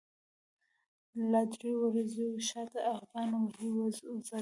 لادلوړو 1.31 1.79
وریځو 1.89 2.27
شاته، 2.49 2.79
عقابان 2.91 3.29
وهی 3.35 3.69
وزری 3.73 4.37